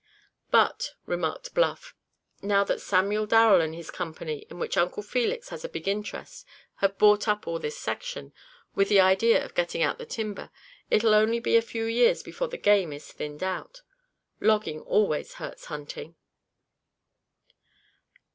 [0.49, 1.93] "But," remarked Bluff,
[2.41, 6.43] "now that Samuel Darrel and his company, in which Uncle Felix has a big interest,
[6.77, 8.33] have bought up all this section,
[8.73, 10.49] with the idea of getting out the timber,
[10.89, 13.83] it'll only be a few years before the game is thinned out.
[14.39, 16.15] Logging always hurts hunting."